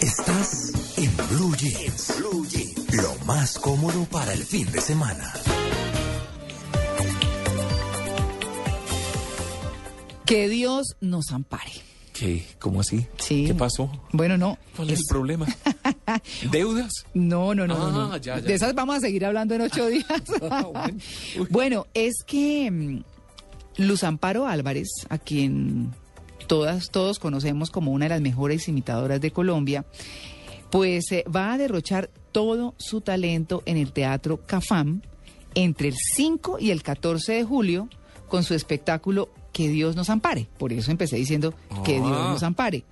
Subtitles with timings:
[0.00, 2.14] Estás en Blue Jeans.
[2.18, 2.96] Blue Jeans.
[2.96, 5.32] Lo más cómodo para el fin de semana.
[10.24, 11.70] Que Dios nos ampare.
[12.14, 12.46] ¿Qué?
[12.58, 13.06] ¿Cómo así?
[13.18, 13.44] Sí.
[13.46, 13.90] ¿Qué pasó?
[14.12, 14.58] Bueno, no.
[14.76, 15.46] ¿Cuál es el problema?
[16.50, 16.92] ¿Deudas?
[17.14, 18.12] No, no, no, no, no.
[18.12, 18.42] Ah, ya, ya.
[18.42, 20.06] De esas vamos a seguir hablando en ocho días.
[20.50, 20.90] Ah,
[21.50, 23.02] bueno, es que mm,
[23.78, 25.92] Luz Amparo Álvarez, a quien
[26.50, 29.84] todas, todos conocemos como una de las mejores imitadoras de Colombia,
[30.70, 35.00] pues eh, va a derrochar todo su talento en el Teatro Cafam
[35.54, 37.88] entre el 5 y el 14 de julio
[38.28, 40.48] con su espectáculo Que Dios nos ampare.
[40.58, 42.30] Por eso empecé diciendo Que Dios Ah.
[42.32, 42.82] nos ampare.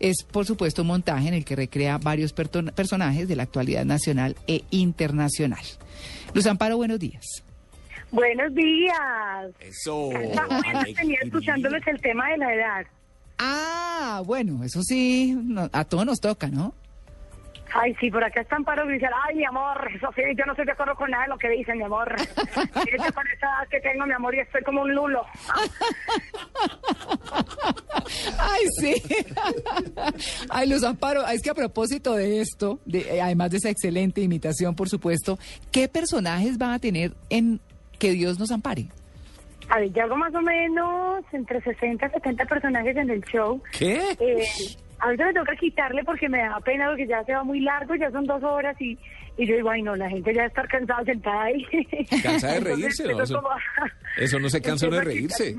[0.00, 4.36] Es, por supuesto, un montaje en el que recrea varios personajes de la actualidad nacional
[4.46, 5.64] e internacional.
[6.34, 7.24] Luz Amparo, buenos días.
[8.10, 8.96] Buenos días.
[9.60, 10.10] Eso.
[10.10, 12.86] Venía escuchándoles el tema de la edad.
[13.38, 16.74] Ah, bueno, eso sí, no- a todos nos toca, ¿no?
[17.74, 20.66] Ay, sí, por acá está Amparo y dice, ay, mi amor, sí, yo no estoy
[20.66, 22.14] de acuerdo con nada de lo que dicen, mi amor.
[22.20, 25.22] Fíjate con esa edad que tengo, mi amor, y estoy como un lulo.
[28.38, 28.94] Ay, sí.
[30.50, 34.20] Ay, Luz Amparo, es que a propósito de esto, de, eh, además de esa excelente
[34.20, 35.38] imitación, por supuesto,
[35.70, 37.58] ¿qué personajes van a tener en
[37.98, 38.88] Que Dios nos ampare?
[39.68, 43.62] A ver, yo hago más o menos entre 60 y 70 personajes en el show.
[43.76, 44.00] ¿Qué?
[44.20, 44.44] Eh,
[44.98, 47.94] a veces me toca quitarle porque me da pena porque ya se va muy largo,
[47.94, 48.98] ya son dos horas y,
[49.36, 51.64] y yo digo, ay no, la gente ya está cansada sentada ahí.
[52.22, 53.22] Cansa de Entonces, reírse, ¿no?
[54.18, 55.56] Eso- no se cansa de reírse.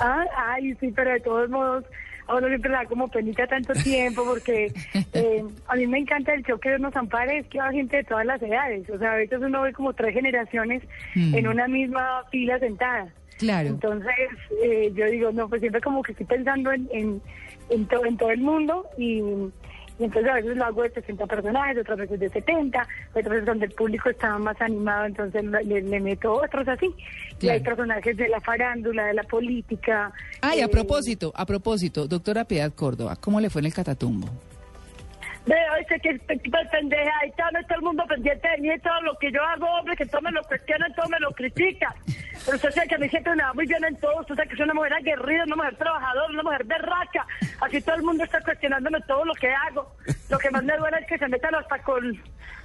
[0.00, 1.84] Ah, ay, sí, pero de todos modos,
[2.28, 4.72] a uno siempre le da como penita tanto tiempo porque
[5.14, 8.04] eh, a mí me encanta el show que nos ampare, es que va gente de
[8.04, 8.88] todas las edades.
[8.90, 10.82] O sea, a veces uno ve como tres generaciones
[11.14, 11.34] Mm.
[11.34, 13.08] en una misma fila sentada.
[13.38, 13.68] Claro.
[13.68, 14.14] Entonces,
[14.62, 17.22] eh, yo digo, no, pues siempre como que estoy pensando en, en,
[17.70, 19.22] en, to- en todo el mundo y,
[19.98, 23.46] y entonces a veces lo hago de 60 personajes, otras veces de 70, otras veces
[23.46, 26.94] donde el público está más animado, entonces le, le meto otros así.
[27.40, 30.12] Y hay personajes de la farándula, de la política.
[30.40, 34.28] Ay, a eh, propósito, a propósito, doctora Piedad Córdoba, ¿cómo le fue en el Catatumbo?
[35.46, 39.00] Veo ese que es pendeja y todo, no está el mundo pendiente de mí todo
[39.00, 41.92] lo que yo hago, hombre, que todos me lo cuestionan, todos me lo critican.
[42.48, 44.48] Pero usted sabe que a mí siempre me va muy bien en todo, usted sabe
[44.48, 47.26] que soy una mujer aguerrida, una mujer trabajadora, una mujer berraca.
[47.60, 49.94] Aquí todo el mundo está cuestionándome todo lo que hago.
[50.30, 52.18] Lo que más me duele es que se metan hasta con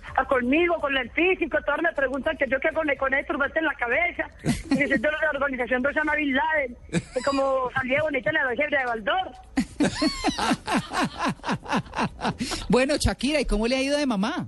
[0.08, 3.60] hasta conmigo, con el físico, todos me preguntan que yo qué con, con el turbante
[3.60, 4.30] en la cabeza.
[4.72, 8.36] Y que soy de la organización de Osama Bin Laden, que como salía bonita en
[8.36, 9.32] la algebra de Baldor.
[12.70, 14.48] bueno, Shakira, ¿y cómo le ha ido de mamá?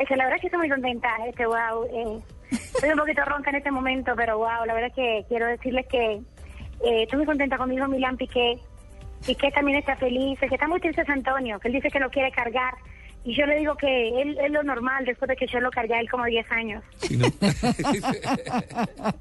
[0.00, 1.84] Es que la verdad es que estoy muy contenta, este wow.
[1.84, 2.18] Eh,
[2.50, 5.86] estoy un poquito ronca en este momento, pero wow, la verdad es que quiero decirles
[5.88, 8.58] que eh, estoy muy contenta con mi hijo Milán Piqué.
[9.26, 12.00] Piqué también está feliz, el que está muy triste es Antonio, que él dice que
[12.00, 12.74] lo quiere cargar.
[13.22, 15.94] Y yo le digo que él es lo normal después de que yo lo cargué
[15.94, 16.82] a él como 10 años.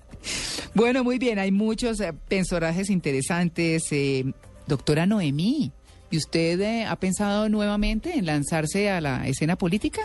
[0.73, 3.83] Bueno, muy bien, hay muchos eh, personajes interesantes.
[3.91, 4.25] eh,
[4.67, 5.71] doctora Noemí,
[6.11, 10.01] ¿y usted eh, ha pensado nuevamente en lanzarse a la escena política?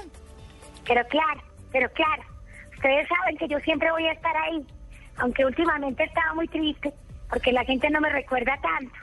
[0.87, 1.41] Pero claro,
[1.73, 2.23] pero claro,
[2.75, 4.65] ustedes saben que yo siempre voy a estar ahí,
[5.19, 6.93] aunque últimamente estaba muy triste
[7.29, 8.95] porque la gente no me recuerda tanto.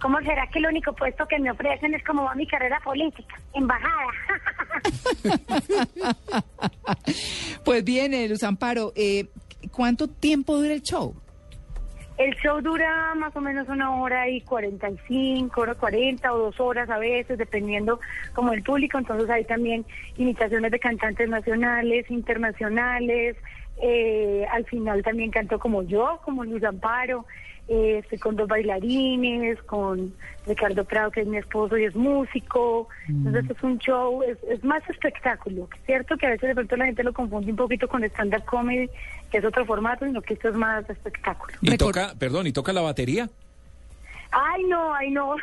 [0.00, 3.34] ¿Cómo será que el único puesto que me ofrecen es como va mi carrera política?
[3.54, 4.10] Embajada.
[7.64, 9.26] Pues bien, eh, Luz Amparo, eh,
[9.72, 11.16] ¿cuánto tiempo dura el show?
[12.18, 16.88] El show dura más o menos una hora y 45, hora 40 o dos horas
[16.88, 18.00] a veces, dependiendo
[18.32, 18.98] como el público.
[18.98, 19.84] Entonces hay también
[20.16, 23.36] imitaciones de cantantes nacionales, internacionales.
[23.82, 27.26] Eh, al final también canto como yo, como Luz Amparo.
[27.68, 30.14] Eh, estoy con dos bailarines, con
[30.46, 32.88] Ricardo Prado, que es mi esposo y es músico.
[33.08, 35.68] Entonces es un show, es, es más espectáculo.
[35.74, 38.44] Es cierto que a veces de pronto la gente lo confunde un poquito con stand-up
[38.44, 38.88] comedy,
[39.32, 41.54] que es otro formato, sino que esto es más espectáculo.
[41.60, 43.28] Y toca, perdón, ¿y toca la batería?
[44.30, 45.34] Ay, no, ay, no.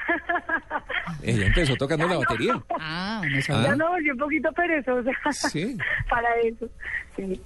[1.24, 2.20] Ella empezó tocando la no.
[2.22, 2.54] batería.
[2.80, 3.42] Ah, no Ah.
[3.42, 3.68] sabía.
[3.70, 5.12] Ya no, volví un poquito perezosa
[5.50, 5.78] Sí.
[6.10, 6.68] para eso.
[7.16, 7.42] Sí.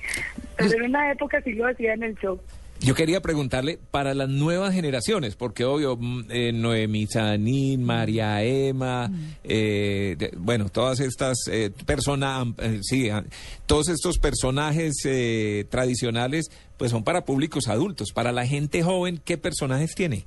[0.56, 2.40] Pero en una época sí lo hacía en el show.
[2.80, 9.12] Yo quería preguntarle para las nuevas generaciones, porque obvio, mm, eh, Noemí Sanín, María Emma,
[9.44, 11.38] eh, de- bueno, todas estas
[11.86, 12.48] personas,
[12.82, 13.26] sí, ah,
[13.66, 16.46] todos estos personajes eh, tradicionales,
[16.78, 18.12] pues son para públicos adultos.
[18.14, 20.26] Para la gente joven, ¿qué personajes tiene?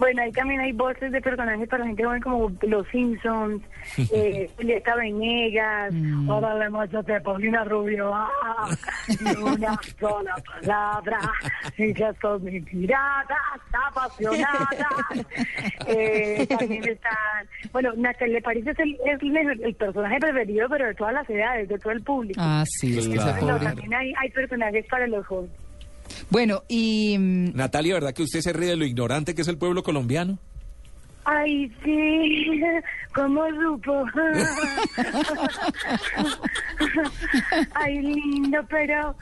[0.00, 3.62] Bueno, ahí también hay voces de personajes para gente joven como Los Simpsons,
[4.12, 6.28] eh, Julieta Venegas, Mm.
[6.28, 8.68] Órale, mochote, Paulina Rubio, ah,
[9.08, 11.18] y una sola palabra,
[11.76, 13.26] estos mis miradas
[13.88, 15.26] apasionadas.
[15.86, 20.94] Eh, también están, bueno, Natalia París es el, es el, el personaje preferido, pero de
[20.94, 22.40] todas las edades, de todo el público.
[22.42, 23.58] Ah, sí, es que esa Claro.
[23.62, 25.69] También hay, hay personajes para los jóvenes.
[26.30, 29.58] Bueno, y mm, Natalia, ¿verdad que usted se ríe de lo ignorante que es el
[29.58, 30.38] pueblo colombiano?
[31.24, 32.60] Ay, sí,
[33.14, 34.04] ¿cómo supo?
[37.74, 39.14] Ay, lindo, pero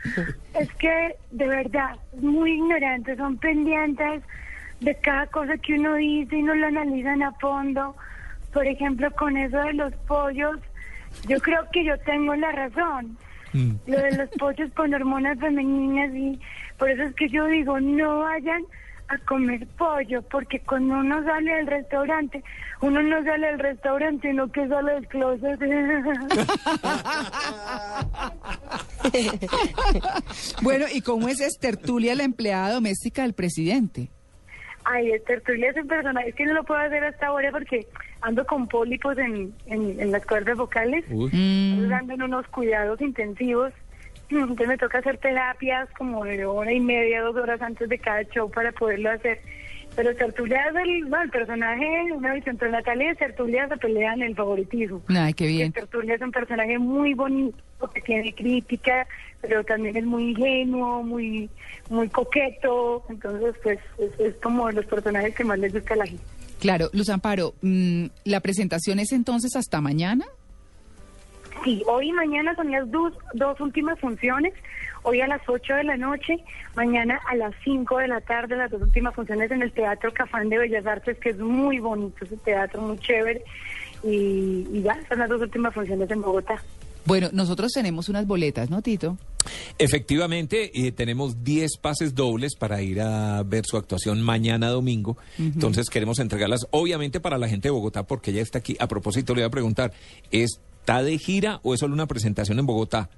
[0.58, 4.22] es que de verdad, muy ignorantes, son pendientes
[4.80, 7.94] de cada cosa que uno dice y no lo analizan a fondo.
[8.52, 10.58] Por ejemplo, con eso de los pollos,
[11.28, 13.18] yo creo que yo tengo la razón.
[13.52, 13.72] Mm.
[13.86, 16.40] Lo de los pollos con hormonas femeninas y
[16.78, 18.62] por eso es que yo digo, no vayan
[19.08, 22.42] a comer pollo, porque cuando uno sale del restaurante,
[22.82, 25.58] uno no sale del restaurante, sino que sale del closet.
[30.62, 34.10] bueno, ¿y cómo es Estertulia, la empleada doméstica del presidente?
[34.90, 37.86] Ay, Esther Tulia es un personaje, es que no lo puedo hacer hasta ahora porque
[38.22, 41.04] ando con pólipos en, en, en las cuerdas vocales.
[41.10, 41.30] Uy.
[41.30, 43.72] Mm, ando en unos cuidados intensivos.
[44.30, 48.22] Entonces me toca hacer terapias como de hora y media, dos horas antes de cada
[48.24, 49.40] show para poderlo hacer.
[49.96, 54.22] Pero Tertulia es el, no, el personaje, una visión entre Natalia y Tertulia se pelean
[54.22, 55.02] el favoritismo.
[55.08, 55.72] ay, qué bien.
[55.72, 57.58] Tertulia es un personaje muy bonito,
[57.92, 59.06] que tiene crítica,
[59.40, 61.50] pero también es muy ingenuo, muy
[61.88, 63.04] muy coqueto.
[63.08, 66.22] Entonces, pues es, es como de los personajes que más les gusta a la gente.
[66.60, 70.26] Claro, Luz Amparo, mm, ¿la presentación es entonces hasta mañana?
[71.68, 74.54] Sí, hoy y mañana son las dos, dos últimas funciones.
[75.02, 76.38] Hoy a las 8 de la noche,
[76.74, 80.48] mañana a las 5 de la tarde, las dos últimas funciones en el Teatro Cafán
[80.48, 83.44] de Bellas Artes, que es muy bonito, ese teatro muy chévere.
[84.02, 86.56] Y, y ya, son las dos últimas funciones en Bogotá.
[87.04, 89.18] Bueno, nosotros tenemos unas boletas, ¿no, Tito?
[89.78, 95.16] Efectivamente, eh, tenemos 10 pases dobles para ir a ver su actuación mañana domingo.
[95.38, 98.76] Entonces queremos entregarlas, obviamente, para la gente de Bogotá, porque ella está aquí.
[98.80, 99.92] A propósito, le voy a preguntar,
[100.88, 103.10] ¿está de gira o es solo una presentación en Bogotá?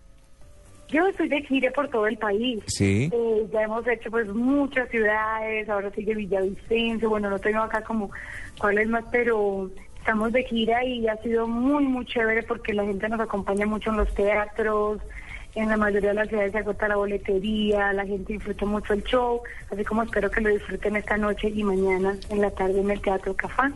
[0.89, 2.59] Yo estoy de gira por todo el país.
[2.67, 3.09] Sí.
[3.13, 8.11] Eh, ya hemos hecho pues muchas ciudades, ahora sigue Villavicencio, bueno, no tengo acá como
[8.59, 13.09] cuáles más, pero estamos de gira y ha sido muy, muy chévere porque la gente
[13.09, 15.01] nos acompaña mucho en los teatros,
[15.55, 19.03] en la mayoría de las ciudades se agota la boletería, la gente disfruta mucho el
[19.05, 22.91] show, así como espero que lo disfruten esta noche y mañana en la tarde en
[22.91, 23.75] el Teatro Cafán.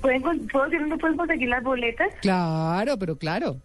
[0.00, 2.08] ¿Pueden, ¿Puedo decir dónde pueden conseguir las boletas?
[2.20, 3.56] Claro, pero claro.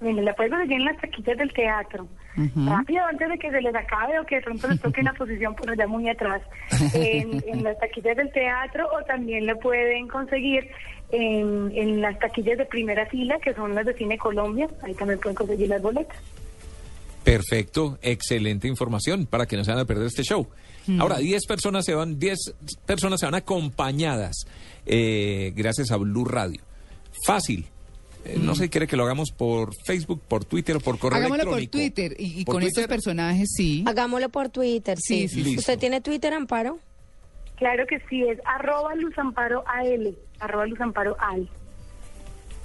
[0.00, 2.06] Mira, la pueden conseguir en las taquillas del teatro.
[2.36, 2.68] Ujú.
[2.68, 5.54] Rápido, antes de que se les acabe o que de pronto les toque una posición
[5.54, 6.42] por allá muy atrás.
[6.94, 10.68] En, en las taquillas del teatro o también lo pueden conseguir
[11.10, 14.68] en, en las taquillas de primera fila, que son las de Cine Colombia.
[14.82, 16.16] Ahí también pueden conseguir las boletas.
[17.24, 20.46] Perfecto, excelente información para que no se van a perder este show.
[20.98, 22.38] Ahora, 10 personas se van, 10
[22.84, 24.44] personas se van acompañadas
[24.84, 26.60] eh, gracias a Blue Radio.
[27.26, 27.66] Fácil.
[28.26, 31.44] Eh, No sé, ¿quiere que lo hagamos por Facebook, por Twitter o por correo Hagámoslo
[31.50, 31.66] por?
[31.68, 33.82] Twitter y, y ¿Por con estos personajes, sí.
[33.86, 35.26] Hagámoslo por Twitter, sí.
[35.28, 35.58] Sí, sí, sí.
[35.58, 36.78] ¿Usted tiene Twitter, Amparo?
[37.56, 41.48] Claro que sí, es arroba luzamparo AL, arroba luzamparo AL.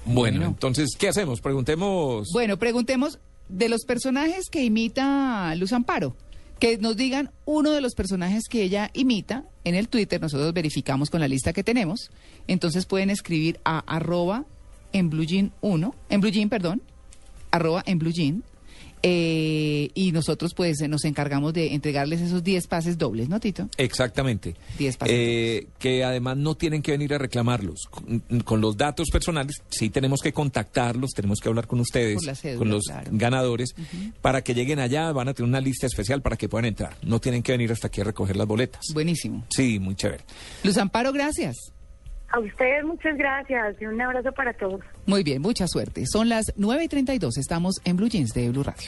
[0.06, 0.46] Bueno, Bueno.
[0.48, 1.40] entonces, ¿qué hacemos?
[1.42, 2.28] Preguntemos.
[2.34, 3.20] Bueno, preguntemos
[3.50, 6.16] de los personajes que imita Luz Amparo.
[6.60, 10.22] Que nos digan uno de los personajes que ella imita en el Twitter.
[10.22, 12.12] Nosotros verificamos con la lista que tenemos.
[12.48, 14.46] Entonces pueden escribir a arroba
[14.92, 16.82] en blue jean 1, en blue jean, perdón,
[17.52, 18.12] arroba en blue.
[19.04, 23.70] Eh, y nosotros pues nos encargamos de entregarles esos 10 pases dobles, ¿no, Tito?
[23.78, 24.56] Exactamente.
[24.78, 27.88] 10 pases Eh, que además no tienen que venir a reclamarlos.
[27.90, 32.26] Con, con los datos personales, sí tenemos que contactarlos, tenemos que hablar con ustedes, Por
[32.26, 33.10] la cédula, con los claro.
[33.14, 33.74] ganadores,
[34.22, 36.96] para que lleguen allá, van a tener una lista especial para que puedan entrar.
[37.04, 38.82] No tienen que venir hasta aquí a recoger las boletas.
[38.94, 39.46] Buenísimo.
[39.50, 40.24] Sí, muy chévere.
[40.64, 41.56] Luz Amparo, gracias.
[42.32, 44.82] A ustedes muchas gracias y un abrazo para todos.
[45.08, 46.04] Muy bien, mucha suerte.
[46.06, 47.38] Son las 9 y 32.
[47.38, 48.88] Estamos en Blue Jeans de Blue Radio.